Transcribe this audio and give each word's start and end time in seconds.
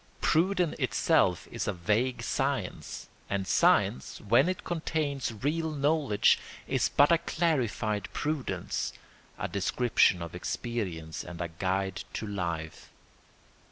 Prudence 0.19 0.75
itself 0.79 1.47
is 1.51 1.67
a 1.67 1.73
vague 1.73 2.23
science, 2.23 3.07
and 3.29 3.45
science, 3.45 4.19
when 4.19 4.49
it 4.49 4.63
contains 4.63 5.31
real 5.43 5.69
knowledge, 5.71 6.39
is 6.67 6.89
but 6.89 7.11
a 7.11 7.19
clarified 7.19 8.11
prudence, 8.11 8.93
a 9.37 9.47
description 9.47 10.23
of 10.23 10.33
experience 10.33 11.23
and 11.23 11.39
a 11.39 11.49
guide 11.49 12.03
to 12.13 12.25
life. 12.25 12.89